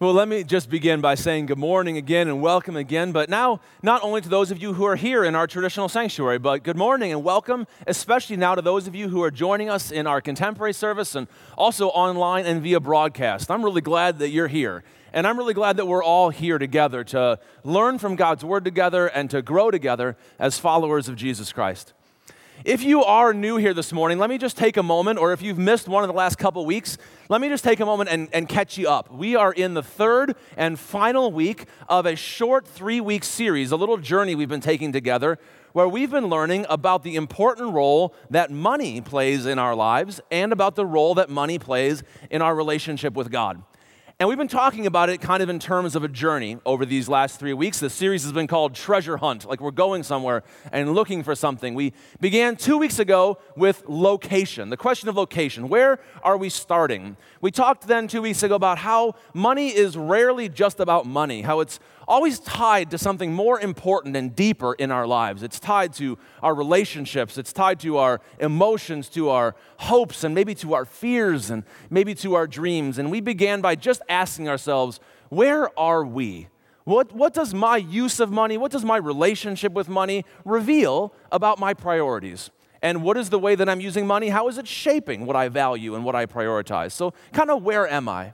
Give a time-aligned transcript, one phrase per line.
[0.00, 3.10] Well, let me just begin by saying good morning again and welcome again.
[3.10, 6.38] But now, not only to those of you who are here in our traditional sanctuary,
[6.38, 9.90] but good morning and welcome, especially now to those of you who are joining us
[9.90, 11.26] in our contemporary service and
[11.56, 13.50] also online and via broadcast.
[13.50, 14.84] I'm really glad that you're here.
[15.12, 19.08] And I'm really glad that we're all here together to learn from God's Word together
[19.08, 21.92] and to grow together as followers of Jesus Christ.
[22.64, 25.40] If you are new here this morning, let me just take a moment, or if
[25.42, 26.98] you've missed one of the last couple weeks,
[27.28, 29.12] let me just take a moment and, and catch you up.
[29.12, 33.76] We are in the third and final week of a short three week series, a
[33.76, 35.38] little journey we've been taking together,
[35.72, 40.52] where we've been learning about the important role that money plays in our lives and
[40.52, 43.62] about the role that money plays in our relationship with God.
[44.20, 47.08] And we've been talking about it kind of in terms of a journey over these
[47.08, 47.78] last three weeks.
[47.78, 51.72] The series has been called Treasure Hunt, like we're going somewhere and looking for something.
[51.72, 55.68] We began two weeks ago with location, the question of location.
[55.68, 57.16] Where are we starting?
[57.40, 61.60] We talked then two weeks ago about how money is rarely just about money, how
[61.60, 61.78] it's
[62.08, 65.42] always tied to something more important and deeper in our lives.
[65.42, 70.54] It's tied to our relationships, it's tied to our emotions, to our hopes, and maybe
[70.56, 72.98] to our fears, and maybe to our dreams.
[72.98, 76.48] And we began by just asking ourselves, where are we?
[76.84, 81.58] What, what does my use of money, what does my relationship with money reveal about
[81.58, 82.50] my priorities?
[82.80, 84.28] And what is the way that I'm using money?
[84.28, 86.92] How is it shaping what I value and what I prioritize?
[86.92, 88.32] So, kind of where am I?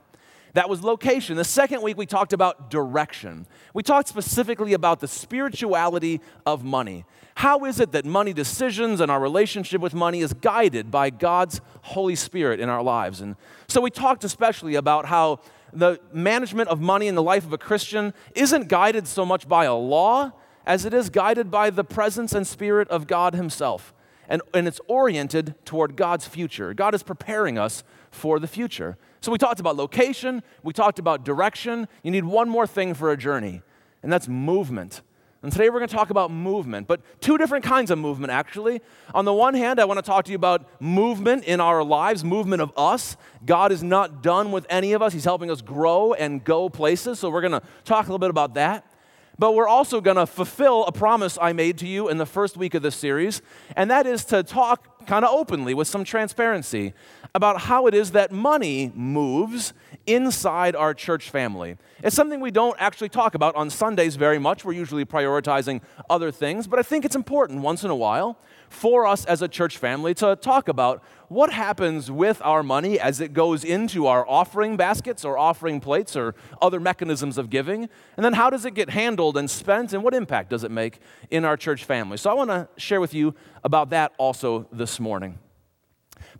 [0.53, 1.37] That was location.
[1.37, 3.47] The second week, we talked about direction.
[3.75, 7.05] We talked specifically about the spirituality of money.
[7.35, 11.61] How is it that money decisions and our relationship with money is guided by God's
[11.83, 13.21] Holy Spirit in our lives?
[13.21, 13.35] And
[13.67, 15.41] so we talked especially about how
[15.75, 19.65] the management of money in the life of a Christian isn't guided so much by
[19.65, 20.33] a law
[20.67, 23.93] as it is guided by the presence and spirit of God Himself.
[24.29, 26.73] And, and it's oriented toward God's future.
[26.73, 28.97] God is preparing us for the future.
[29.21, 31.89] So we talked about location, we talked about direction.
[32.03, 33.63] You need one more thing for a journey,
[34.03, 35.03] and that's movement.
[35.45, 38.81] And today we're going to talk about movement, but two different kinds of movement, actually.
[39.15, 42.25] On the one hand, I want to talk to you about movement in our lives,
[42.25, 43.19] movement of us.
[43.45, 47.19] God is not done with any of us, He's helping us grow and go places.
[47.19, 48.91] So we're going to talk a little bit about that.
[49.39, 52.57] But we're also going to fulfill a promise I made to you in the first
[52.57, 53.43] week of this series,
[53.77, 56.95] and that is to talk kind of openly with some transparency
[57.37, 59.73] about how it is that money moves
[60.07, 61.77] inside our church family.
[62.05, 64.65] It's something we don't actually talk about on Sundays very much.
[64.65, 69.05] We're usually prioritizing other things, but I think it's important once in a while for
[69.05, 73.33] us as a church family to talk about what happens with our money as it
[73.33, 78.35] goes into our offering baskets or offering plates or other mechanisms of giving, and then
[78.35, 81.01] how does it get handled and spent, and what impact does it make
[81.33, 82.17] in our church family.
[82.17, 83.35] So I want to share with you
[83.65, 85.41] about that also this morning.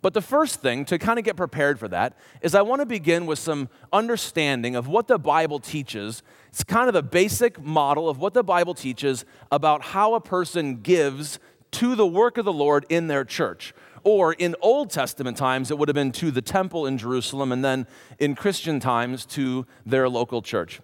[0.01, 2.85] But the first thing to kind of get prepared for that is I want to
[2.85, 6.23] begin with some understanding of what the Bible teaches.
[6.49, 10.81] It's kind of the basic model of what the Bible teaches about how a person
[10.81, 11.39] gives
[11.71, 13.73] to the work of the Lord in their church.
[14.03, 17.65] Or in Old Testament times, it would have been to the temple in Jerusalem, and
[17.65, 17.87] then
[18.19, 20.79] in Christian times, to their local church.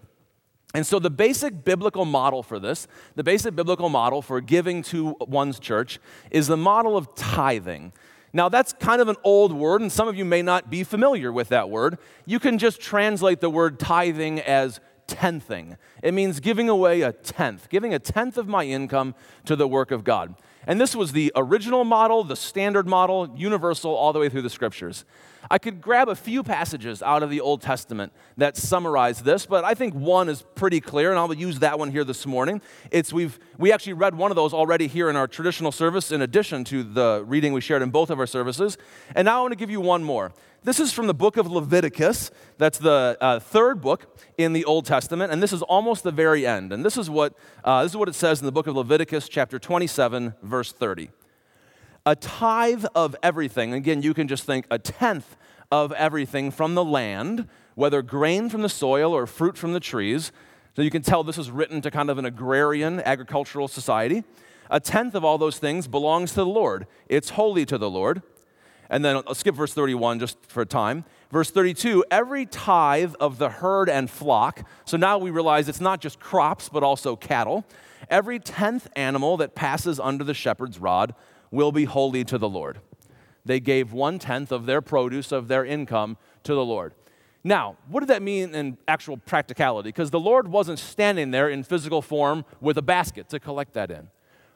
[0.74, 5.16] And so, the basic biblical model for this, the basic biblical model for giving to
[5.20, 6.00] one's church,
[6.32, 7.94] is the model of tithing.
[8.34, 11.32] Now, that's kind of an old word, and some of you may not be familiar
[11.32, 11.98] with that word.
[12.26, 15.78] You can just translate the word tithing as tenthing.
[16.02, 19.16] It means giving away a tenth, giving a tenth of my income
[19.46, 20.36] to the work of God.
[20.68, 24.50] And this was the original model, the standard model, universal all the way through the
[24.50, 25.06] scriptures.
[25.50, 29.64] I could grab a few passages out of the Old Testament that summarize this, but
[29.64, 32.62] I think one is pretty clear, and I'll use that one here this morning.
[32.92, 36.22] It's we've we actually read one of those already here in our traditional service, in
[36.22, 38.78] addition to the reading we shared in both of our services.
[39.16, 40.32] And now I want to give you one more.
[40.64, 42.30] This is from the book of Leviticus.
[42.60, 46.46] That's the uh, third book in the Old Testament, and this is almost the very
[46.46, 46.72] end.
[46.72, 47.34] And this is what
[47.64, 51.10] uh, this is what it says in the book of Leviticus, chapter 27, verse 30
[52.06, 53.74] a tithe of everything.
[53.74, 55.38] Again, you can just think a tenth
[55.72, 60.32] of everything from the land, whether grain from the soil or fruit from the trees.
[60.76, 64.24] So you can tell this is written to kind of an agrarian, agricultural society.
[64.70, 68.22] A tenth of all those things belongs to the Lord, it's holy to the Lord.
[68.92, 71.06] And then I'll skip verse 31 just for a time.
[71.32, 74.68] Verse 32 every tithe of the herd and flock.
[74.86, 77.66] So now we realize it's not just crops, but also cattle.
[78.10, 81.16] Every tenth animal that passes under the shepherd's rod
[81.50, 82.82] will be holy to the Lord.
[83.46, 86.94] They gave one tenth of their produce, of their income, to the Lord.
[87.46, 89.88] Now, what did that mean in actual practicality?
[89.90, 93.90] Because the Lord wasn't standing there in physical form with a basket to collect that
[93.90, 94.10] in.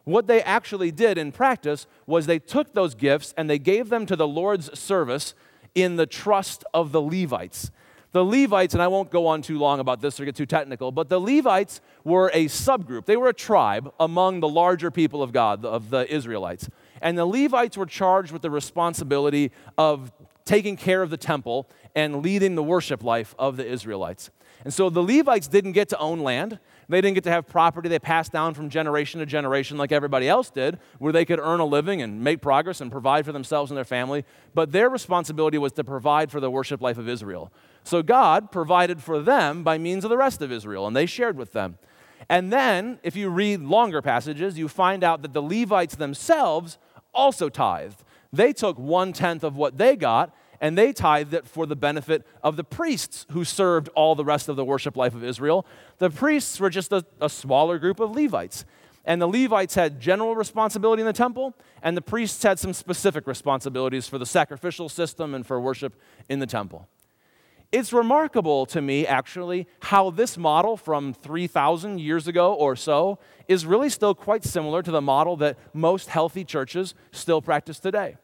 [0.05, 4.05] What they actually did in practice was they took those gifts and they gave them
[4.05, 5.33] to the Lord's service
[5.73, 7.71] in the trust of the Levites.
[8.11, 10.89] The Levites, and I won't go on too long about this or get too technical,
[10.91, 13.05] but the Levites were a subgroup.
[13.05, 16.69] They were a tribe among the larger people of God, of the Israelites.
[17.01, 20.13] And the Levites were charged with the responsibility of
[20.45, 24.29] taking care of the temple and leading the worship life of the Israelites.
[24.63, 26.59] And so the Levites didn't get to own land.
[26.87, 30.29] They didn't get to have property they passed down from generation to generation like everybody
[30.29, 33.71] else did, where they could earn a living and make progress and provide for themselves
[33.71, 34.23] and their family.
[34.53, 37.51] But their responsibility was to provide for the worship life of Israel.
[37.83, 41.37] So God provided for them by means of the rest of Israel, and they shared
[41.37, 41.77] with them.
[42.29, 46.77] And then, if you read longer passages, you find out that the Levites themselves
[47.13, 48.03] also tithed.
[48.33, 52.25] They took one tenth of what they got and they tithed it for the benefit
[52.43, 55.65] of the priests who served all the rest of the worship life of Israel.
[55.97, 58.65] The priests were just a, a, smaller group of Levites.
[59.05, 61.53] And the Levites had general responsibility in the temple,
[61.83, 65.93] and the priests had some specific responsibilities for the sacrificial system and for worship
[66.27, 66.87] in the temple.
[67.71, 73.65] It's remarkable to me, actually, how this model from 3,000 years ago or so is
[73.65, 78.17] really still quite similar to the model that most healthy churches still practice today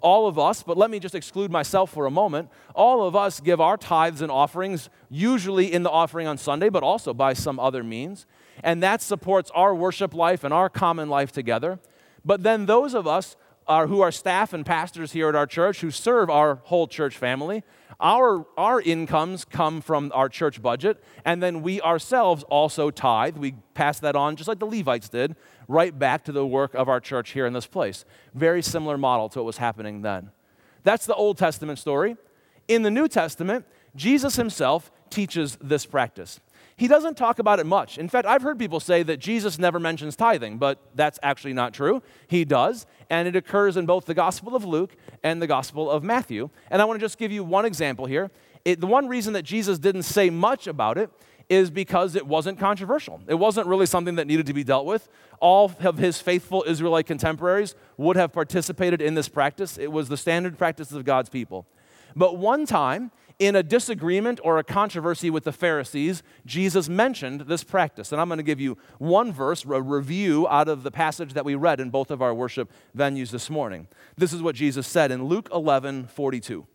[0.00, 3.40] all of us, but let me just exclude myself for a moment, all of us
[3.40, 7.58] give our tithes and offerings, usually in the offering on Sunday, but also by some
[7.58, 8.26] other means.
[8.62, 11.78] And that supports our worship life and our common life together.
[12.24, 13.36] But then those of us
[13.66, 17.16] are, who are staff and pastors here at our church who serve our whole church
[17.16, 17.62] family,
[18.00, 23.36] our, our incomes come from our church budget, and then we ourselves also tithe.
[23.36, 25.36] We pass that on, just like the Levites did,
[25.68, 28.04] right back to the work of our church here in this place.
[28.34, 30.30] Very similar model to what was happening then.
[30.82, 32.16] That's the Old Testament story.
[32.66, 36.40] In the New Testament, Jesus himself teaches this practice.
[36.76, 37.98] He doesn't talk about it much.
[37.98, 41.74] In fact, I've heard people say that Jesus never mentions tithing, but that's actually not
[41.74, 42.02] true.
[42.28, 44.94] He does, and it occurs in both the Gospel of Luke
[45.24, 46.50] and the Gospel of Matthew.
[46.70, 48.30] And I want to just give you one example here.
[48.64, 51.10] It, the one reason that Jesus didn't say much about it
[51.48, 53.20] is because it wasn't controversial.
[53.26, 55.08] It wasn't really something that needed to be dealt with.
[55.40, 59.78] All of his faithful Israelite contemporaries would have participated in this practice.
[59.78, 61.66] It was the standard practice of God's people.
[62.14, 67.62] But one time, in a disagreement or a controversy with the Pharisees, Jesus mentioned this
[67.62, 68.10] practice.
[68.10, 71.44] And I'm going to give you one verse, a review out of the passage that
[71.44, 73.86] we read in both of our worship venues this morning.
[74.16, 76.66] This is what Jesus said in Luke 11 42.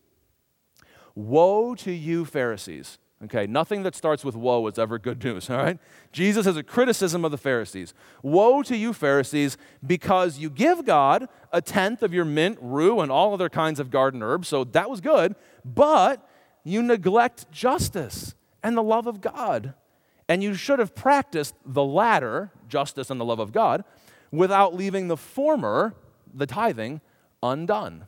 [1.15, 2.97] Woe to you, Pharisees!
[3.25, 5.79] Okay, nothing that starts with woe is ever good news, all right?
[6.11, 7.93] Jesus has a criticism of the Pharisees.
[8.21, 13.11] Woe to you, Pharisees, because you give God a tenth of your mint, rue, and
[13.11, 16.27] all other kinds of garden herbs, so that was good, but
[16.63, 19.73] you neglect justice and the love of God.
[20.27, 23.83] And you should have practiced the latter, justice and the love of God,
[24.31, 25.93] without leaving the former,
[26.33, 27.01] the tithing,
[27.41, 28.07] undone.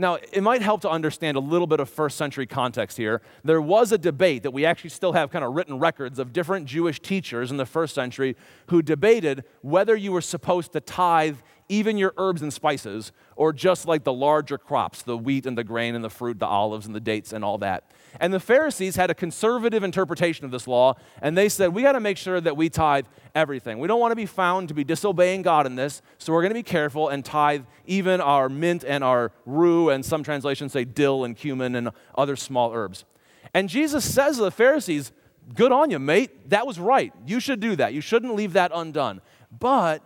[0.00, 3.20] Now, it might help to understand a little bit of first century context here.
[3.42, 6.66] There was a debate that we actually still have kind of written records of different
[6.66, 8.36] Jewish teachers in the first century
[8.68, 13.86] who debated whether you were supposed to tithe even your herbs and spices, or just
[13.86, 16.94] like the larger crops, the wheat and the grain and the fruit, the olives and
[16.94, 17.90] the dates and all that.
[18.20, 21.92] And the Pharisees had a conservative interpretation of this law, and they said, We got
[21.92, 23.78] to make sure that we tithe everything.
[23.78, 26.50] We don't want to be found to be disobeying God in this, so we're going
[26.50, 30.84] to be careful and tithe even our mint and our rue, and some translations say
[30.84, 33.04] dill and cumin and other small herbs.
[33.52, 35.12] And Jesus says to the Pharisees,
[35.54, 36.50] Good on you, mate.
[36.50, 37.12] That was right.
[37.26, 37.94] You should do that.
[37.94, 39.20] You shouldn't leave that undone.
[39.56, 40.02] But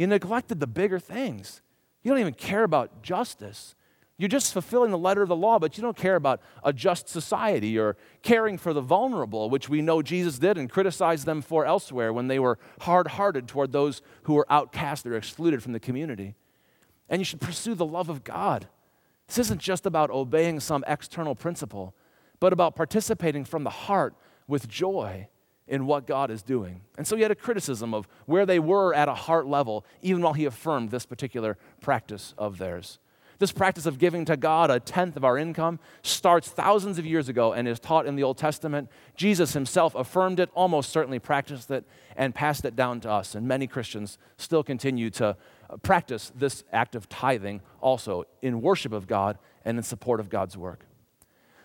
[0.00, 1.60] you neglected the bigger things.
[2.02, 3.74] You don't even care about justice.
[4.16, 7.06] You're just fulfilling the letter of the law, but you don't care about a just
[7.06, 11.66] society or caring for the vulnerable, which we know Jesus did and criticized them for
[11.66, 15.78] elsewhere when they were hard hearted toward those who were outcast or excluded from the
[15.78, 16.34] community.
[17.10, 18.68] And you should pursue the love of God.
[19.26, 21.94] This isn't just about obeying some external principle,
[22.40, 24.14] but about participating from the heart
[24.48, 25.28] with joy
[25.70, 26.82] in what God is doing.
[26.98, 30.20] And so he had a criticism of where they were at a heart level, even
[30.20, 32.98] while he affirmed this particular practice of theirs.
[33.38, 37.30] This practice of giving to God a tenth of our income starts thousands of years
[37.30, 38.90] ago and is taught in the Old Testament.
[39.16, 41.86] Jesus himself affirmed it, almost certainly practiced it,
[42.16, 43.34] and passed it down to us.
[43.34, 45.36] And many Christians still continue to
[45.82, 50.56] practice this act of tithing also in worship of God and in support of God's
[50.56, 50.84] work.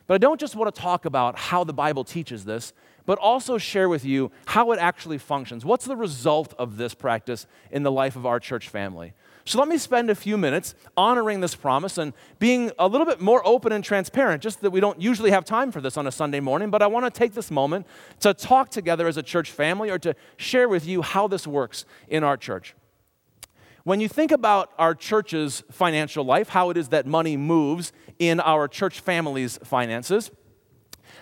[0.07, 2.73] But I don't just want to talk about how the Bible teaches this,
[3.05, 5.63] but also share with you how it actually functions.
[5.63, 9.13] What's the result of this practice in the life of our church family?
[9.47, 13.21] So let me spend a few minutes honoring this promise and being a little bit
[13.21, 16.11] more open and transparent, just that we don't usually have time for this on a
[16.11, 17.85] Sunday morning, but I want to take this moment
[18.21, 21.85] to talk together as a church family or to share with you how this works
[22.07, 22.73] in our church.
[23.83, 28.39] When you think about our church's financial life, how it is that money moves in
[28.39, 30.31] our church family's finances,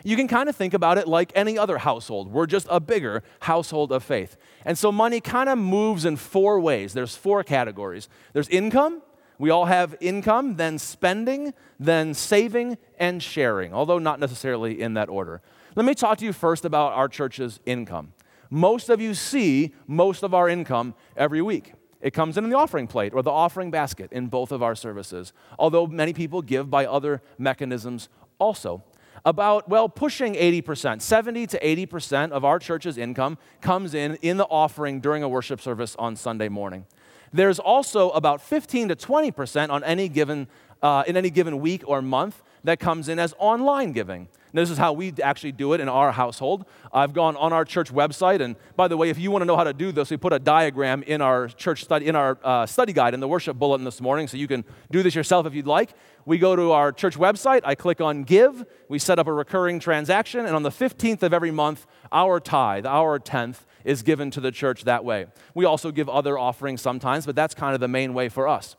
[0.04, 2.32] You can kind of think about it like any other household.
[2.32, 4.38] We're just a bigger household of faith.
[4.66, 6.94] And so money kind of moves in four ways.
[6.94, 8.10] There's four categories.
[8.34, 9.02] There's income,
[9.38, 15.10] we all have income, then spending, then saving and sharing, although not necessarily in that
[15.10, 15.42] order.
[15.76, 18.14] Let me talk to you first about our church's income.
[18.50, 21.74] Most of you see most of our income every week.
[22.00, 25.34] It comes in the offering plate or the offering basket in both of our services,
[25.58, 28.10] although many people give by other mechanisms
[28.40, 28.84] also.
[29.26, 34.46] About, well, pushing 80%, 70 to 80% of our church's income comes in in the
[34.46, 36.86] offering during a worship service on Sunday morning.
[37.32, 40.48] There's also about 15 to 20% on any given,
[40.82, 44.28] uh, in any given week or month that comes in as online giving.
[44.54, 46.66] This is how we actually do it in our household.
[46.92, 49.58] I've gone on our church website, and by the way, if you want to know
[49.58, 52.66] how to do this, we put a diagram in our church study, in our uh,
[52.66, 55.56] study guide in the worship bulletin this morning, so you can do this yourself if
[55.56, 55.94] you'd like.
[56.26, 59.80] We go to our church website, I click on Give, we set up a recurring
[59.80, 64.40] transaction, and on the 15th of every month, our tithe, our tenth, is given to
[64.40, 65.26] the church that way.
[65.54, 68.76] We also give other offerings sometimes, but that's kind of the main way for us.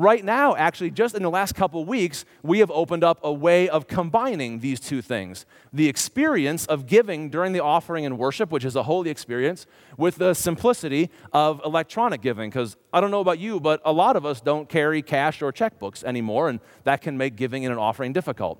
[0.00, 3.68] Right now, actually, just in the last couple weeks, we have opened up a way
[3.68, 8.64] of combining these two things the experience of giving during the offering and worship, which
[8.64, 9.66] is a holy experience,
[9.98, 12.48] with the simplicity of electronic giving.
[12.48, 15.52] Because I don't know about you, but a lot of us don't carry cash or
[15.52, 18.58] checkbooks anymore, and that can make giving in an offering difficult.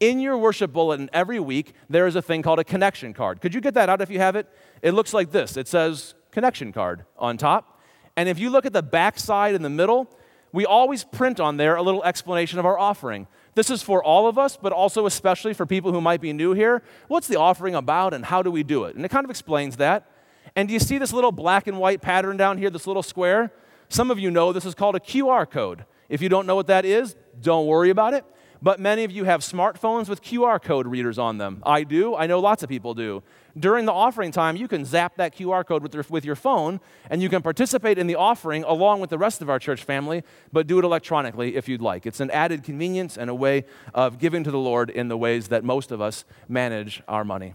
[0.00, 3.40] In your worship bulletin every week, there is a thing called a connection card.
[3.40, 4.48] Could you get that out if you have it?
[4.82, 7.80] It looks like this it says connection card on top.
[8.16, 10.10] And if you look at the back side in the middle,
[10.52, 13.26] we always print on there a little explanation of our offering.
[13.54, 16.52] This is for all of us, but also especially for people who might be new
[16.52, 16.82] here.
[17.08, 18.96] What's the offering about and how do we do it?
[18.96, 20.10] And it kind of explains that.
[20.56, 23.52] And do you see this little black and white pattern down here, this little square?
[23.88, 25.84] Some of you know this is called a QR code.
[26.08, 28.24] If you don't know what that is, don't worry about it
[28.62, 31.62] but many of you have smartphones with QR code readers on them.
[31.64, 32.14] I do.
[32.14, 33.22] I know lots of people do.
[33.58, 36.80] During the offering time, you can zap that QR code with your, with your phone,
[37.08, 40.22] and you can participate in the offering along with the rest of our church family,
[40.52, 42.06] but do it electronically if you'd like.
[42.06, 43.64] It's an added convenience and a way
[43.94, 47.54] of giving to the Lord in the ways that most of us manage our money.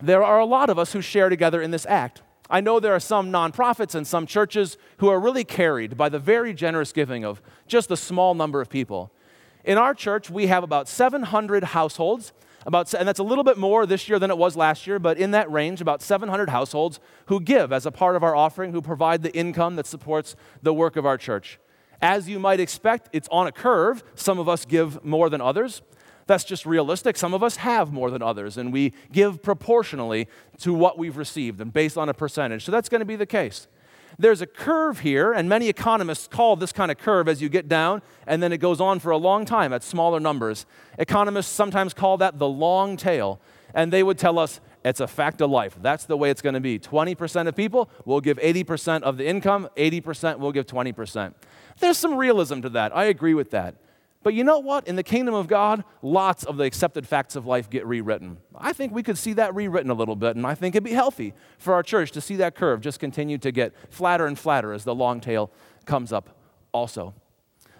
[0.00, 2.22] There are a lot of us who share together in this act.
[2.50, 6.18] I know there are some nonprofits and some churches who are really carried by the
[6.18, 9.13] very generous giving of just a small number of people.
[9.64, 12.32] In our church, we have about 700 households,
[12.66, 15.16] about, and that's a little bit more this year than it was last year, but
[15.16, 18.82] in that range, about 700 households who give as a part of our offering, who
[18.82, 21.58] provide the income that supports the work of our church.
[22.02, 24.04] As you might expect, it's on a curve.
[24.14, 25.80] Some of us give more than others.
[26.26, 27.16] That's just realistic.
[27.16, 30.28] Some of us have more than others, and we give proportionally
[30.58, 32.64] to what we've received and based on a percentage.
[32.64, 33.68] So that's going to be the case.
[34.18, 37.68] There's a curve here, and many economists call this kind of curve as you get
[37.68, 40.66] down, and then it goes on for a long time at smaller numbers.
[40.98, 43.40] Economists sometimes call that the long tail,
[43.74, 45.76] and they would tell us it's a fact of life.
[45.80, 46.78] That's the way it's going to be.
[46.78, 51.34] 20% of people will give 80% of the income, 80% will give 20%.
[51.80, 52.96] There's some realism to that.
[52.96, 53.74] I agree with that.
[54.24, 54.88] But you know what?
[54.88, 58.38] In the kingdom of God, lots of the accepted facts of life get rewritten.
[58.56, 60.92] I think we could see that rewritten a little bit, and I think it'd be
[60.92, 64.72] healthy for our church to see that curve just continue to get flatter and flatter
[64.72, 65.52] as the long tail
[65.84, 66.36] comes up
[66.72, 67.14] also.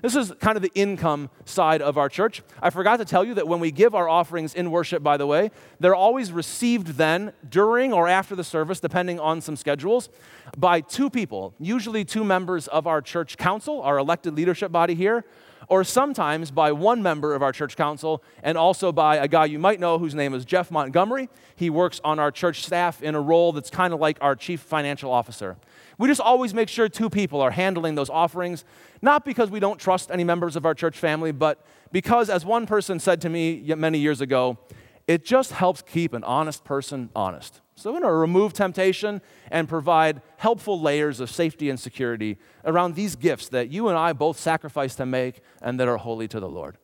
[0.02, 2.42] This is kind of the income side of our church.
[2.60, 5.26] I forgot to tell you that when we give our offerings in worship, by the
[5.26, 10.10] way, they're always received then during or after the service, depending on some schedules,
[10.58, 15.24] by two people, usually two members of our church council, our elected leadership body here,
[15.68, 19.59] or sometimes by one member of our church council and also by a guy you
[19.59, 21.28] might know whose name is Jeff Montgomery.
[21.56, 24.61] He works on our church staff in a role that's kind of like our chief
[24.61, 25.56] financial officer.
[25.99, 28.64] We just always make sure two people are handling those offerings,
[29.00, 32.66] not because we don't trust any members of our church family, but because, as one
[32.66, 34.59] person said to me many years ago,
[35.06, 37.61] it just helps keep an honest person honest.
[37.76, 39.20] So, we're going to remove temptation
[39.50, 44.12] and provide helpful layers of safety and security around these gifts that you and I
[44.12, 46.78] both sacrifice to make and that are holy to the Lord.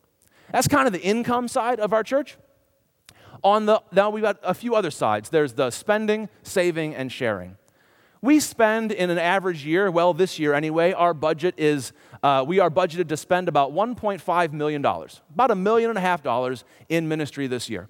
[0.51, 2.37] That's kind of the income side of our church.
[3.43, 7.57] On the, now, we've got a few other sides there's the spending, saving, and sharing.
[8.21, 12.59] We spend in an average year, well, this year anyway, our budget is, uh, we
[12.59, 17.07] are budgeted to spend about $1.5 million, about a million and a half dollars in
[17.07, 17.89] ministry this year.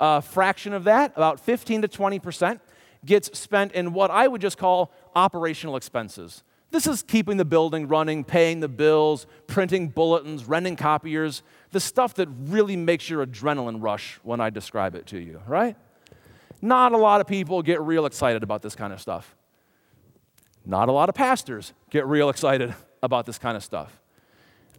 [0.00, 2.58] A fraction of that, about 15 to 20%,
[3.04, 6.42] gets spent in what I would just call operational expenses.
[6.70, 11.42] This is keeping the building running, paying the bills, printing bulletins, renting copiers,
[11.72, 15.76] the stuff that really makes your adrenaline rush when I describe it to you, right?
[16.62, 19.34] Not a lot of people get real excited about this kind of stuff.
[20.64, 24.00] Not a lot of pastors get real excited about this kind of stuff.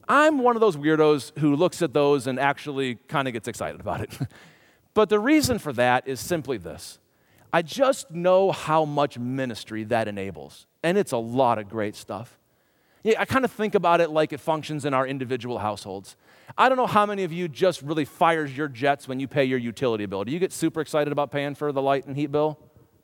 [0.07, 3.81] I'm one of those weirdos who looks at those and actually kind of gets excited
[3.81, 4.17] about it.
[4.93, 6.99] but the reason for that is simply this
[7.53, 12.37] I just know how much ministry that enables, and it's a lot of great stuff.
[13.03, 16.15] Yeah, I kind of think about it like it functions in our individual households.
[16.57, 19.43] I don't know how many of you just really fires your jets when you pay
[19.43, 20.23] your utility bill.
[20.23, 22.59] Do you get super excited about paying for the light and heat bill?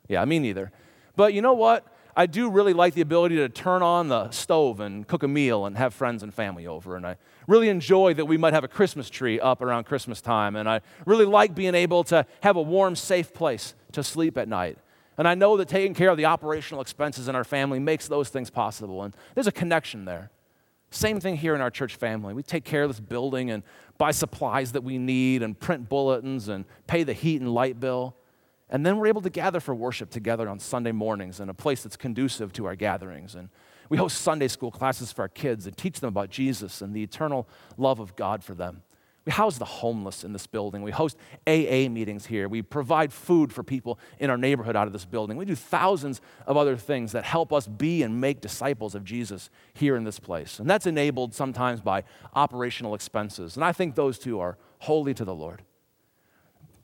[0.08, 0.72] Yeah, me neither.
[1.16, 1.86] But you know what?
[2.20, 5.68] I do really like the ability to turn on the stove and cook a meal
[5.68, 6.96] and have friends and family over.
[6.96, 10.56] And I really enjoy that we might have a Christmas tree up around Christmas time.
[10.56, 14.48] And I really like being able to have a warm, safe place to sleep at
[14.48, 14.80] night.
[15.20, 18.30] And I know that taking care of the operational expenses in our family makes those
[18.30, 19.04] things possible.
[19.04, 20.32] And there's a connection there.
[20.90, 22.34] Same thing here in our church family.
[22.34, 23.62] We take care of this building and
[24.00, 28.16] buy supplies that we need and print bulletins and pay the heat and light bill.
[28.70, 31.84] And then we're able to gather for worship together on Sunday mornings in a place
[31.84, 33.36] that's conducive to our gatherings.
[33.36, 33.50] And
[33.90, 37.04] we host Sunday school classes for our kids and teach them about Jesus and the
[37.04, 37.48] eternal
[37.78, 38.84] love of God for them.
[39.28, 40.84] We house the homeless in this building.
[40.84, 42.48] We host AA meetings here.
[42.48, 45.36] We provide food for people in our neighborhood out of this building.
[45.36, 49.50] We do thousands of other things that help us be and make disciples of Jesus
[49.74, 50.60] here in this place.
[50.60, 52.06] And that's enabled sometimes by
[52.36, 53.58] operational expenses.
[53.58, 55.64] And I think those two are holy to the Lord.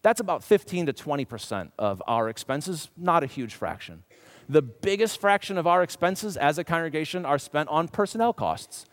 [0.04, 4.04] That's about 15 to 20% of our expenses, not a huge fraction.
[4.48, 8.86] The biggest fraction of our expenses as a congregation are spent on personnel costs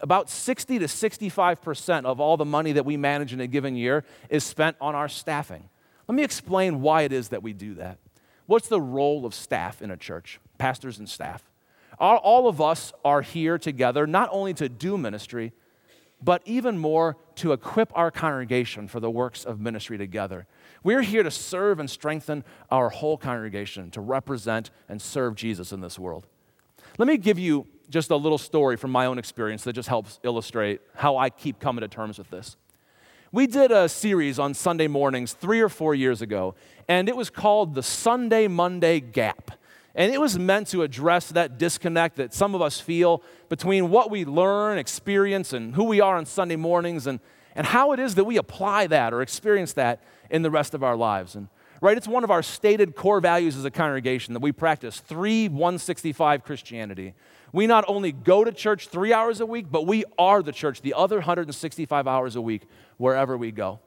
[0.00, 4.04] about 60 to 65% of all the money that we manage in a given year
[4.28, 5.68] is spent on our staffing.
[6.06, 7.98] Let me explain why it is that we do that.
[8.46, 11.42] What's the role of staff in a church, pastors and staff?
[11.98, 15.52] All of us are here together not only to do ministry,
[16.22, 20.46] but even more to equip our congregation for the works of ministry together.
[20.82, 25.80] We're here to serve and strengthen our whole congregation, to represent and serve Jesus in
[25.80, 26.26] this world.
[26.98, 30.20] Let me give you just a little story from my own experience that just helps
[30.22, 32.56] illustrate how I keep coming to terms with this.
[33.32, 36.56] We did a series on Sunday mornings three or four years ago,
[36.88, 39.52] and it was called the Sunday Monday Gap.
[39.94, 44.10] And it was meant to address that disconnect that some of us feel between what
[44.10, 47.18] we learn, experience, and who we are on Sunday mornings, and,
[47.56, 50.84] and how it is that we apply that or experience that in the rest of
[50.84, 51.34] our lives.
[51.34, 51.48] And
[51.80, 55.48] right, it's one of our stated core values as a congregation that we practice three
[55.48, 57.14] 165 Christianity.
[57.52, 60.82] We not only go to church three hours a week, but we are the church
[60.82, 62.62] the other 165 hours a week
[62.96, 63.80] wherever we go.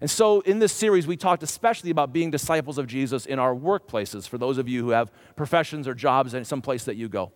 [0.00, 3.54] And so, in this series, we talked especially about being disciples of Jesus in our
[3.54, 7.08] workplaces for those of you who have professions or jobs in some place that you
[7.08, 7.32] go.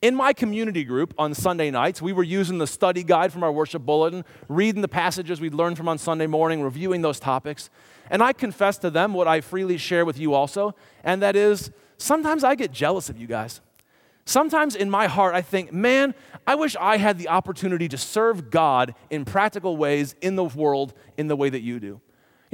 [0.00, 3.52] In my community group on Sunday nights, we were using the study guide from our
[3.52, 7.70] worship bulletin, reading the passages we'd learned from on Sunday morning, reviewing those topics.
[8.10, 11.70] And I confess to them what I freely share with you also, and that is
[11.98, 13.60] sometimes I get jealous of you guys.
[14.26, 16.14] Sometimes in my heart, I think, man,
[16.46, 20.94] I wish I had the opportunity to serve God in practical ways in the world
[21.16, 22.00] in the way that you do.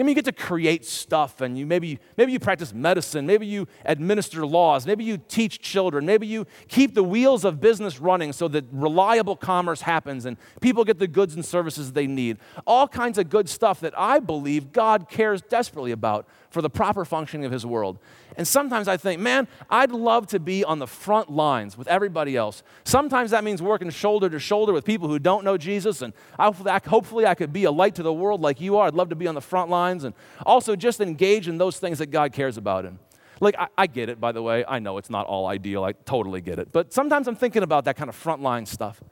[0.01, 3.47] I mean, you get to create stuff, and you maybe, maybe you practice medicine, maybe
[3.47, 8.33] you administer laws, maybe you teach children, maybe you keep the wheels of business running
[8.33, 12.39] so that reliable commerce happens and people get the goods and services they need.
[12.67, 17.05] All kinds of good stuff that I believe God cares desperately about for the proper
[17.05, 17.99] functioning of His world.
[18.41, 22.39] And sometimes I think, man, I'd love to be on the front lines with everybody
[22.39, 22.63] else.
[22.85, 26.01] Sometimes that means working shoulder to shoulder with people who don't know Jesus.
[26.01, 28.87] And hopefully I could be a light to the world like you are.
[28.87, 30.15] I'd love to be on the front lines and
[30.47, 32.87] also just engage in those things that God cares about.
[32.87, 32.99] And
[33.41, 34.65] like, I, I get it, by the way.
[34.67, 35.85] I know it's not all ideal.
[35.85, 36.73] I totally get it.
[36.73, 39.03] But sometimes I'm thinking about that kind of frontline stuff.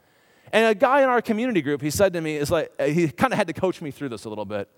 [0.55, 3.35] And a guy in our community group, he said to me, is like, he kind
[3.35, 4.71] of had to coach me through this a little bit.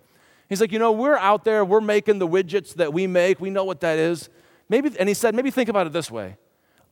[0.51, 3.51] He's like, you know, we're out there, we're making the widgets that we make, we
[3.51, 4.29] know what that is.
[4.69, 6.37] Maybe, and he said, maybe think about it this way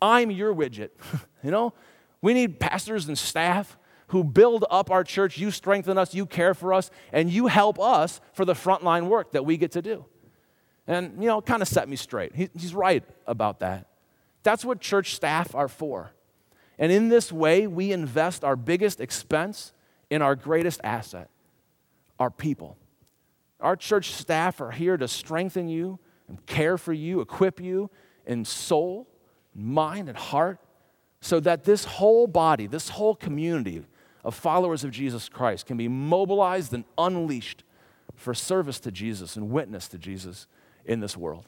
[0.00, 0.90] I'm your widget.
[1.42, 1.74] you know,
[2.22, 3.76] we need pastors and staff
[4.08, 5.38] who build up our church.
[5.38, 9.32] You strengthen us, you care for us, and you help us for the frontline work
[9.32, 10.04] that we get to do.
[10.86, 12.34] And, you know, kind of set me straight.
[12.36, 13.88] He, he's right about that.
[14.44, 16.12] That's what church staff are for.
[16.78, 19.72] And in this way, we invest our biggest expense
[20.10, 21.28] in our greatest asset,
[22.20, 22.78] our people.
[23.60, 27.90] Our church staff are here to strengthen you and care for you, equip you
[28.26, 29.08] in soul,
[29.54, 30.60] mind, and heart,
[31.20, 33.84] so that this whole body, this whole community
[34.24, 37.64] of followers of Jesus Christ can be mobilized and unleashed
[38.14, 40.46] for service to Jesus and witness to Jesus
[40.84, 41.46] in this world.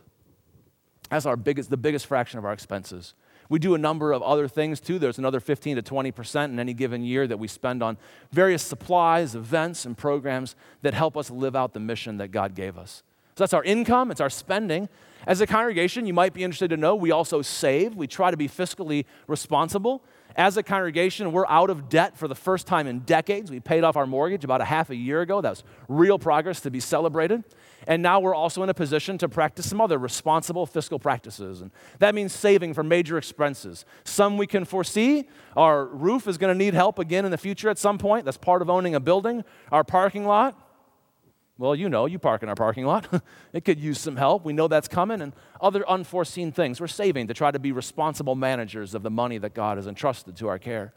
[1.11, 3.15] That's our biggest, the biggest fraction of our expenses.
[3.51, 4.99] We do a number of other things too.
[4.99, 7.99] There's another 15 to 20% in any given year that we spend on
[8.33, 12.79] various supplies, events, and programs that help us live out the mission that God gave
[12.79, 13.03] us.
[13.37, 14.89] So that's our income, it's our spending.
[15.27, 17.97] As a congregation, you might be interested to know we also save.
[17.97, 20.03] We try to be fiscally responsible.
[20.37, 23.51] As a congregation, we're out of debt for the first time in decades.
[23.51, 25.41] We paid off our mortgage about a half a year ago.
[25.41, 27.45] That was real progress to be celebrated.
[27.87, 31.61] And now we're also in a position to practice some other responsible fiscal practices.
[31.61, 33.85] And that means saving for major expenses.
[34.05, 35.29] Some we can foresee.
[35.57, 38.25] Our roof is going to need help again in the future at some point.
[38.25, 39.45] That's part of owning a building.
[39.73, 40.70] Our parking lot,
[41.61, 43.07] well, you know, you park in our parking lot.
[43.53, 44.47] it could use some help.
[44.47, 45.21] We know that's coming.
[45.21, 46.81] And other unforeseen things.
[46.81, 50.37] We're saving to try to be responsible managers of the money that God has entrusted
[50.39, 50.95] to our care.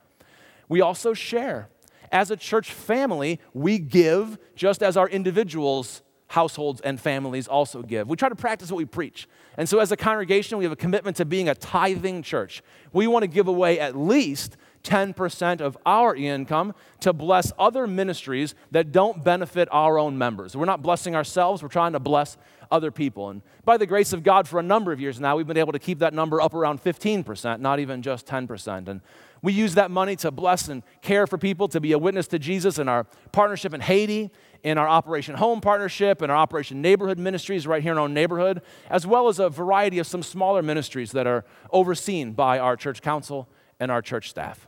[0.69, 1.67] We also share.
[2.13, 8.07] As a church family, we give just as our individuals, households, and families also give.
[8.07, 9.27] We try to practice what we preach.
[9.57, 12.63] And so, as a congregation, we have a commitment to being a tithing church.
[12.93, 18.53] We want to give away at least 10% of our income to bless other ministries
[18.71, 20.55] that don't benefit our own members.
[20.55, 22.37] We're not blessing ourselves, we're trying to bless
[22.69, 23.29] other people.
[23.29, 25.73] And by the grace of God, for a number of years now, we've been able
[25.73, 28.87] to keep that number up around 15%, not even just 10%.
[28.87, 29.01] And
[29.41, 32.39] we use that money to bless and care for people, to be a witness to
[32.39, 34.31] Jesus in our partnership in Haiti,
[34.63, 38.61] in our Operation Home partnership, in our Operation Neighborhood ministries right here in our neighborhood,
[38.89, 43.01] as well as a variety of some smaller ministries that are overseen by our church
[43.01, 43.47] council
[43.79, 44.67] and our church staff.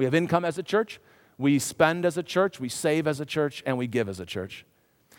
[0.00, 0.98] We have income as a church,
[1.36, 4.24] we spend as a church, we save as a church, and we give as a
[4.24, 4.64] church.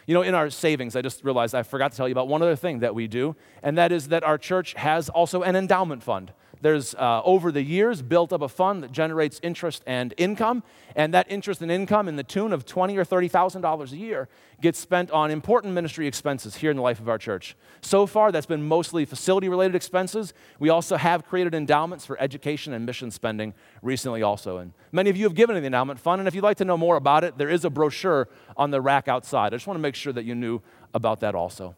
[0.07, 2.41] You know, in our savings, I just realized I forgot to tell you about one
[2.41, 6.01] other thing that we do, and that is that our church has also an endowment
[6.01, 10.63] fund there's uh, over the years built up a fund that generates interest and income,
[10.95, 13.97] and that interest and income in the tune of twenty or thirty thousand dollars a
[13.97, 14.29] year
[14.61, 17.55] gets spent on important ministry expenses here in the life of our church.
[17.81, 20.33] So far, that's been mostly facility-related expenses.
[20.59, 24.57] We also have created endowments for education and mission spending recently, also.
[24.57, 26.65] And many of you have given to the endowment fund, and if you'd like to
[26.65, 29.53] know more about it, there is a brochure on the rack outside.
[29.53, 30.61] I just want to make sure that you knew
[30.93, 31.75] about that also.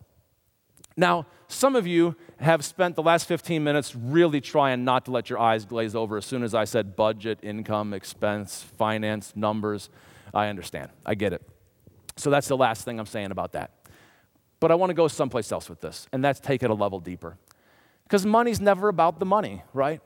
[0.96, 5.30] Now, some of you have spent the last 15 minutes really trying not to let
[5.30, 9.90] your eyes glaze over as soon as I said budget, income, expense, finance, numbers.
[10.34, 10.90] I understand.
[11.06, 11.42] I get it.
[12.16, 13.72] So that's the last thing I'm saying about that.
[14.60, 17.00] But I want to go someplace else with this, and that's take it a level
[17.00, 17.38] deeper.
[18.04, 20.02] Because money's never about the money, right?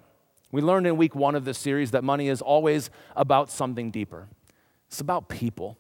[0.52, 4.28] We learned in week one of this series that money is always about something deeper.
[4.88, 5.78] It's about people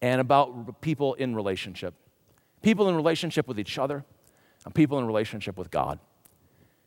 [0.00, 1.94] and about people in relationship.
[2.62, 4.04] People in relationship with each other,
[4.74, 5.98] people in relationship with God.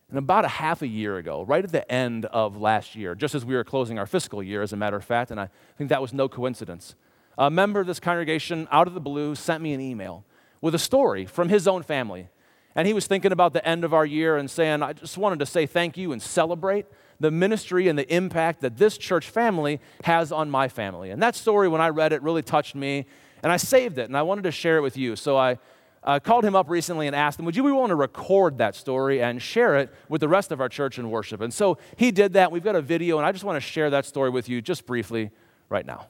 [0.10, 3.34] And about a half a year ago, right at the end of last year, just
[3.34, 5.90] as we were closing our fiscal year, as a matter of fact, and I think
[5.90, 6.96] that was no coincidence,
[7.38, 10.26] a member of this congregation, out of the blue, sent me an email
[10.60, 12.28] with a story from his own family.
[12.76, 15.40] And he was thinking about the end of our year and saying, I just wanted
[15.40, 16.86] to say thank you and celebrate
[17.20, 21.12] the ministry and the impact that this church family has on my family.
[21.12, 23.06] And that story, when I read it, really touched me.
[23.44, 25.16] And I saved it and I wanted to share it with you.
[25.16, 25.58] So I
[26.04, 28.76] uh, called him up recently and asked him, Would you be willing to record that
[28.76, 31.42] story and share it with the rest of our church in worship?
[31.42, 32.52] And so he did that.
[32.52, 34.86] We've got a video, and I just want to share that story with you just
[34.86, 35.32] briefly
[35.70, 36.08] right now.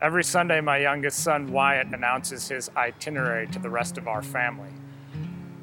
[0.00, 4.70] Every Sunday, my youngest son Wyatt announces his itinerary to the rest of our family.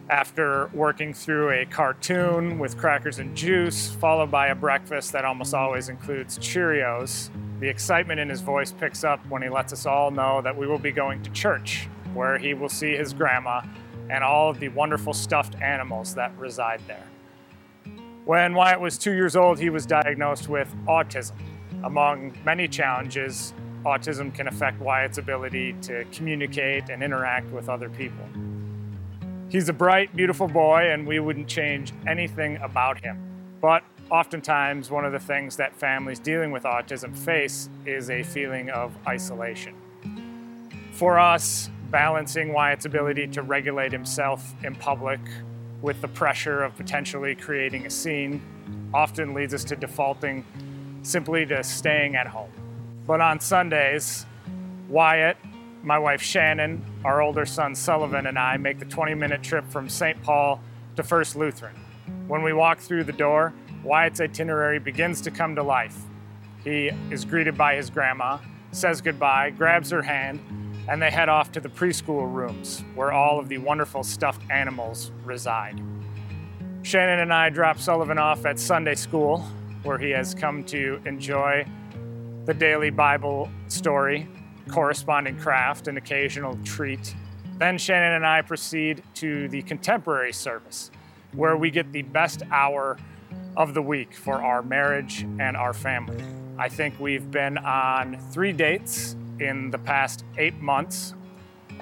[0.10, 5.54] After working through a cartoon with crackers and juice, followed by a breakfast that almost
[5.54, 10.12] always includes Cheerios, the excitement in his voice picks up when he lets us all
[10.12, 13.62] know that we will be going to church where he will see his grandma
[14.10, 17.08] and all of the wonderful stuffed animals that reside there.
[18.26, 21.34] When Wyatt was two years old, he was diagnosed with autism.
[21.84, 28.26] Among many challenges, autism can affect Wyatt's ability to communicate and interact with other people.
[29.50, 33.20] He's a bright, beautiful boy, and we wouldn't change anything about him.
[33.60, 38.70] But oftentimes, one of the things that families dealing with autism face is a feeling
[38.70, 39.74] of isolation.
[40.94, 45.20] For us, balancing Wyatt's ability to regulate himself in public
[45.82, 48.42] with the pressure of potentially creating a scene
[48.94, 50.46] often leads us to defaulting
[51.04, 52.52] simply to staying at home.
[53.06, 54.26] But on Sundays,
[54.88, 55.38] Wyatt,
[55.84, 59.90] my wife Shannon, our older son Sullivan, and I make the 20 minute trip from
[59.90, 60.22] St.
[60.22, 60.62] Paul
[60.96, 61.76] to First Lutheran.
[62.28, 65.98] When we walk through the door, Wyatt's itinerary begins to come to life.
[66.64, 68.38] He is greeted by his grandma,
[68.72, 70.40] says goodbye, grabs her hand,
[70.88, 75.12] and they head off to the preschool rooms where all of the wonderful stuffed animals
[75.24, 75.82] reside.
[76.84, 79.40] Shannon and I drop Sullivan off at Sunday school,
[79.84, 81.66] where he has come to enjoy
[82.46, 84.28] the daily Bible story,
[84.70, 87.16] corresponding craft, and occasional treat.
[87.58, 90.90] Then Shannon and I proceed to the contemporary service,
[91.34, 92.98] where we get the best hour
[93.56, 96.24] of the week for our marriage and our family.
[96.58, 101.16] I think we've been on three dates in the past eight months,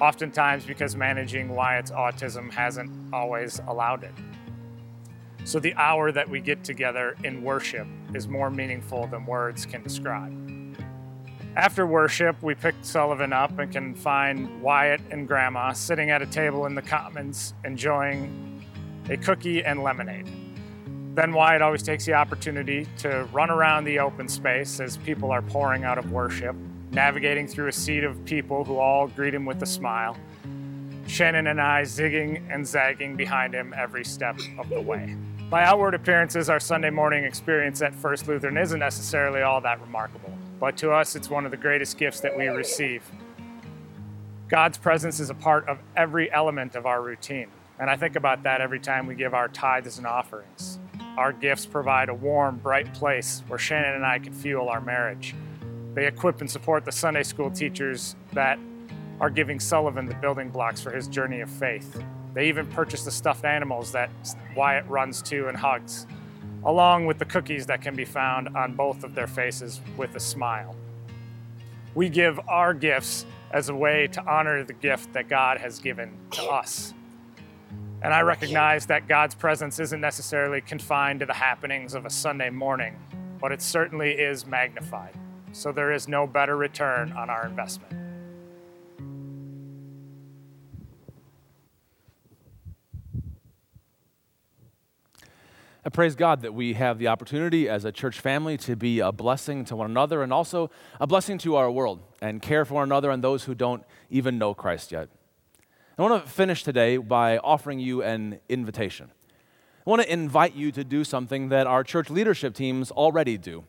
[0.00, 4.14] oftentimes because managing Wyatt's autism hasn't always allowed it.
[5.44, 9.82] So the hour that we get together in worship is more meaningful than words can
[9.82, 10.36] describe.
[11.56, 16.26] After worship, we pick Sullivan up and can find Wyatt and Grandma sitting at a
[16.26, 18.64] table in the Commons enjoying
[19.08, 20.30] a cookie and lemonade.
[21.16, 25.42] Then Wyatt always takes the opportunity to run around the open space as people are
[25.42, 26.54] pouring out of worship,
[26.92, 30.16] navigating through a sea of people who all greet him with a smile.
[31.06, 35.16] Shannon and I zigging and zagging behind him every step of the way.
[35.50, 40.32] By outward appearances, our Sunday morning experience at First Lutheran isn't necessarily all that remarkable,
[40.60, 43.02] but to us, it's one of the greatest gifts that we receive.
[44.48, 47.48] God's presence is a part of every element of our routine,
[47.80, 50.78] and I think about that every time we give our tithes and offerings.
[51.16, 55.34] Our gifts provide a warm, bright place where Shannon and I can fuel our marriage.
[55.94, 58.58] They equip and support the Sunday school teachers that
[59.20, 62.02] are giving Sullivan the building blocks for his journey of faith.
[62.32, 64.10] They even purchase the stuffed animals that
[64.56, 66.06] Wyatt runs to and hugs,
[66.64, 70.20] along with the cookies that can be found on both of their faces with a
[70.20, 70.76] smile.
[71.94, 76.16] We give our gifts as a way to honor the gift that God has given
[76.32, 76.94] to us.
[78.02, 82.48] And I recognize that God's presence isn't necessarily confined to the happenings of a Sunday
[82.48, 82.96] morning,
[83.40, 85.14] but it certainly is magnified.
[85.52, 87.92] So there is no better return on our investment.
[95.82, 99.10] I praise God that we have the opportunity as a church family to be a
[99.12, 102.84] blessing to one another and also a blessing to our world and care for one
[102.84, 105.08] another and those who don't even know Christ yet.
[105.98, 109.10] I want to finish today by offering you an invitation.
[109.86, 113.64] I want to invite you to do something that our church leadership teams already do.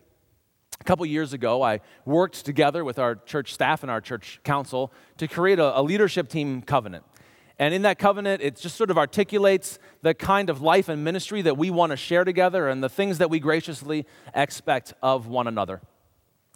[0.80, 4.92] A couple years ago, I worked together with our church staff and our church council
[5.18, 7.04] to create a, a leadership team covenant.
[7.58, 11.42] And in that covenant, it just sort of articulates the kind of life and ministry
[11.42, 15.46] that we want to share together and the things that we graciously expect of one
[15.46, 15.80] another.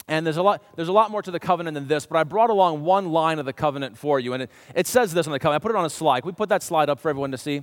[0.09, 2.25] And there's a lot, there's a lot more to the covenant than this, but I
[2.25, 4.33] brought along one line of the covenant for you.
[4.33, 5.63] And it, it says this on the covenant.
[5.63, 6.21] I put it on a slide.
[6.21, 7.63] Can we put that slide up for everyone to see?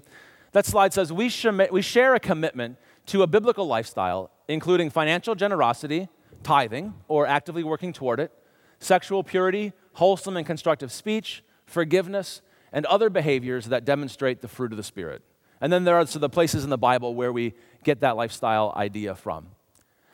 [0.52, 1.32] That slide says we,
[1.72, 6.10] we share a commitment to a biblical lifestyle, including financial generosity,
[6.44, 8.32] tithing, or actively working toward it,
[8.80, 14.78] sexual purity, wholesome and constructive speech, forgiveness, and other behaviors that demonstrate the fruit of
[14.78, 15.22] the Spirit.
[15.62, 17.54] And then there are so the places in the Bible where we
[17.84, 19.48] get that lifestyle idea from.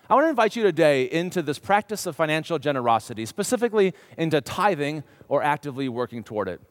[0.10, 5.04] I want to invite you today into this practice of financial generosity, specifically into tithing
[5.28, 6.62] or actively working toward it.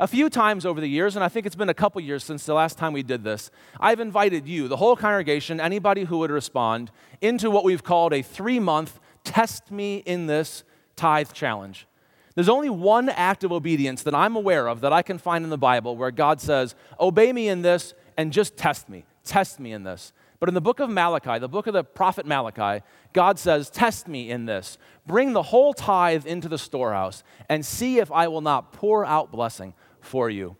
[0.00, 2.46] A few times over the years, and I think it's been a couple years since
[2.46, 6.30] the last time we did this, I've invited you, the whole congregation, anybody who would
[6.30, 10.62] respond, into what we've called a three month test me in this
[10.94, 11.88] tithe challenge.
[12.36, 15.50] There's only one act of obedience that I'm aware of that I can find in
[15.50, 19.04] the Bible where God says, Obey me in this and just test me.
[19.24, 20.12] Test me in this.
[20.38, 24.06] But in the book of Malachi, the book of the prophet Malachi, God says, Test
[24.06, 24.78] me in this.
[25.04, 29.32] Bring the whole tithe into the storehouse and see if I will not pour out
[29.32, 30.56] blessing for you.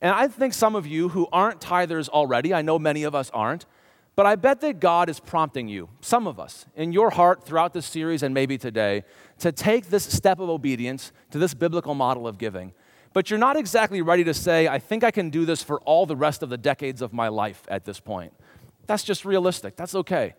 [0.00, 3.30] And I think some of you who aren't tithers already, I know many of us
[3.32, 3.66] aren't,
[4.16, 7.72] but I bet that God is prompting you, some of us, in your heart throughout
[7.72, 9.02] this series and maybe today,
[9.38, 12.72] to take this step of obedience to this biblical model of giving.
[13.12, 16.06] But you're not exactly ready to say, I think I can do this for all
[16.06, 18.32] the rest of the decades of my life at this point.
[18.86, 19.76] That's just realistic.
[19.76, 20.34] That's okay.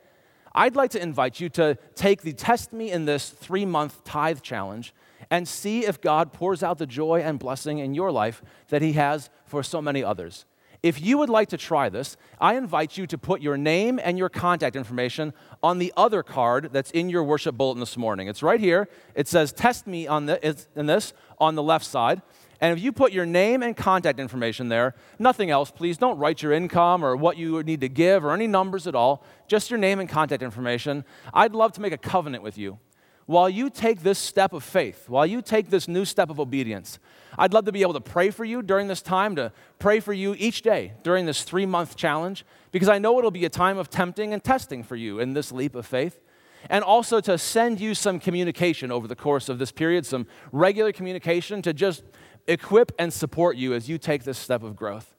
[0.53, 4.41] I'd like to invite you to take the Test Me in This three month tithe
[4.41, 4.93] challenge
[5.29, 8.93] and see if God pours out the joy and blessing in your life that He
[8.93, 10.45] has for so many others.
[10.85, 14.19] If you would like to try this, I invite you to put your name and
[14.19, 15.33] your contact information
[15.63, 18.27] on the other card that's in your worship bulletin this morning.
[18.27, 18.87] It's right here.
[19.15, 22.21] It says, Test me on the, in this on the left side.
[22.61, 26.43] And if you put your name and contact information there, nothing else, please don't write
[26.43, 29.79] your income or what you need to give or any numbers at all, just your
[29.79, 31.03] name and contact information.
[31.33, 32.77] I'd love to make a covenant with you
[33.25, 36.99] while you take this step of faith, while you take this new step of obedience,
[37.37, 40.13] I'd love to be able to pray for you during this time, to pray for
[40.13, 43.77] you each day during this three month challenge, because I know it'll be a time
[43.77, 46.21] of tempting and testing for you in this leap of faith.
[46.69, 50.91] And also to send you some communication over the course of this period, some regular
[50.91, 52.03] communication to just
[52.47, 55.14] equip and support you as you take this step of growth.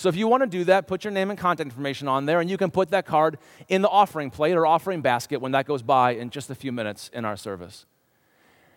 [0.00, 2.40] So if you want to do that, put your name and contact information on there,
[2.40, 3.36] and you can put that card
[3.68, 6.72] in the offering plate or offering basket when that goes by in just a few
[6.72, 7.84] minutes in our service.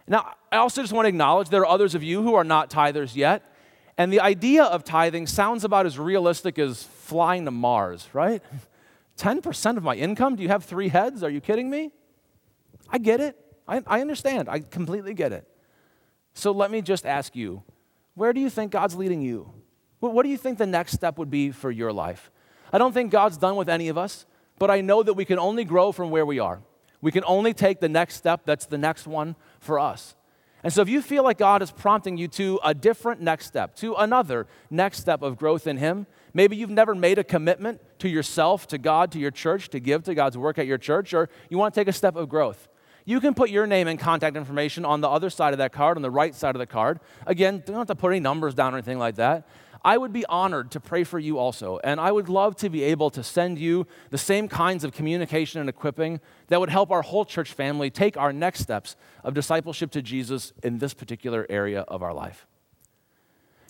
[0.06, 2.70] Now, I also just want to acknowledge there are others of you who are not
[2.70, 3.42] tithers yet,
[3.98, 8.44] and the idea of tithing sounds about as realistic as flying to Mars, right?
[9.18, 10.36] 10% of my income?
[10.36, 11.24] Do you have three heads?
[11.24, 11.94] Are you kidding me?
[12.90, 13.38] I get it.
[13.66, 14.50] I, I understand.
[14.50, 15.48] I completely get it.
[16.34, 17.64] So let me just ask you
[18.14, 19.63] where do you think God's leading you?
[20.12, 22.32] What do you think the next step would be for your life?
[22.72, 24.26] I don't think God's done with any of us,
[24.60, 26.62] but I know that we can only grow from where we are.
[27.02, 30.16] We can only take the next step that's the next one for us.
[30.64, 33.76] And so if you feel like God is prompting you to a different next step,
[33.78, 38.08] to another next step of growth in Him, maybe you've never made a commitment to
[38.08, 41.30] yourself, to God, to your church, to give to God's work at your church, or
[41.50, 42.70] you want to take a step of growth.
[43.06, 45.98] You can put your name and contact information on the other side of that card,
[45.98, 47.02] on the right side of the card.
[47.28, 49.46] Again, don't have to put any numbers down or anything like that.
[49.86, 51.80] I would be honored to pray for you also.
[51.84, 55.60] And I would love to be able to send you the same kinds of communication
[55.60, 59.92] and equipping that would help our whole church family take our next steps of discipleship
[59.92, 62.48] to Jesus in this particular area of our life.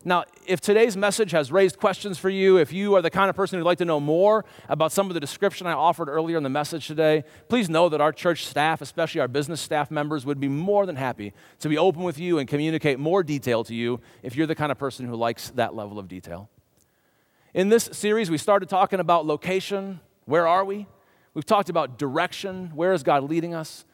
[0.06, 3.38] Now, if today's message has raised questions for you, if you are the kind of
[3.38, 6.44] person who'd like to know more about some of the description I offered earlier in
[6.44, 10.42] the message today, please know that our church staff, especially our business staff members, would
[10.42, 14.02] be more than happy to be open with you and communicate more detail to you
[14.24, 16.50] if you're the kind of person who likes that level of detail.
[17.54, 20.02] In this series, we started talking about location.
[20.26, 20.86] Where are we?
[21.34, 22.72] We've talked about direction.
[22.76, 23.86] Where is God leading us?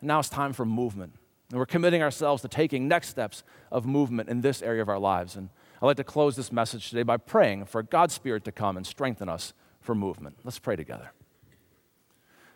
[0.00, 1.12] And now it's time for movement.
[1.50, 4.98] And we're committing ourselves to taking next steps of movement in this area of our
[4.98, 5.34] lives.
[5.36, 5.48] And
[5.80, 8.86] I'd like to close this message today by praying for God's Spirit to come and
[8.86, 10.38] strengthen us for movement.
[10.44, 11.12] Let's pray together.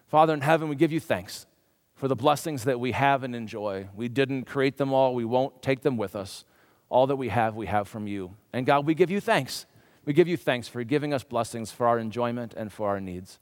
[0.09, 1.47] Father in heaven, we give you thanks
[1.95, 3.89] for the blessings that we have and enjoy.
[3.95, 6.45] We didn't create them all, we won't take them with us.
[6.89, 8.35] All that we have, we have from you.
[8.53, 9.65] And God, we give you thanks.
[10.05, 13.39] We give you thanks for giving us blessings for our enjoyment and for our needs.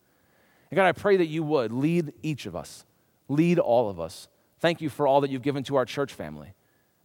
[0.71, 2.85] And God, I pray that you would lead each of us,
[3.29, 4.29] lead all of us
[4.61, 6.55] Thank you for all that you've given to our church family.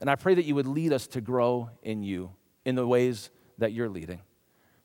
[0.02, 2.32] And I pray that you would lead us to grow in you
[2.66, 4.22] in the ways that you're leading.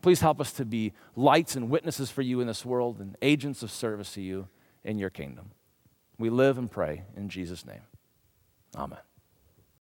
[0.02, 3.62] Please help us to be lights and witnesses for you in this world and agents
[3.62, 4.48] of service to you
[4.84, 5.50] in your kingdom.
[6.18, 7.82] We live and pray in Jesus' name.
[8.76, 8.98] Amen.